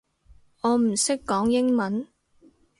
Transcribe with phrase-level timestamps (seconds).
[0.61, 2.07] 我唔識講英文